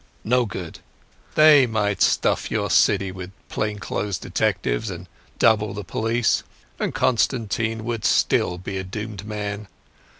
"No 0.23 0.45
good. 0.47 0.79
They 1.35 1.67
might 1.67 2.01
stuff 2.01 2.49
your 2.49 2.71
city 2.71 3.11
with 3.11 3.29
plain 3.49 3.77
clothes 3.77 4.17
detectives 4.17 4.89
and 4.89 5.07
double 5.37 5.75
the 5.75 5.83
police 5.83 6.41
and 6.79 6.91
Constantine 6.91 7.83
would 7.85 8.03
still 8.03 8.57
be 8.57 8.79
a 8.79 8.83
doomed 8.83 9.27
man. 9.27 9.67